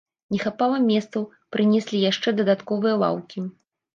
[0.35, 3.45] Не хапала месцаў, прынеслі яшчэ дадатковыя лаўкі.